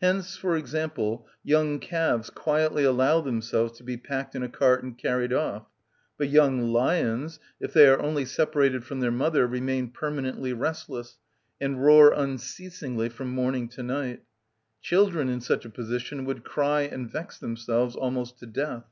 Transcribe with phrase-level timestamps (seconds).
[0.00, 4.96] Hence, for example, young calves quietly allow themselves to be packed in a cart and
[4.96, 5.66] carried off;
[6.16, 11.18] but young lions, if they are only separated from their mother, remain permanently restless,
[11.60, 14.22] and roar unceasingly from morning to night;
[14.80, 18.84] children in such a position would cry and vex themselves almost to death.